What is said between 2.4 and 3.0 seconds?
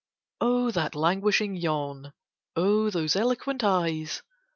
O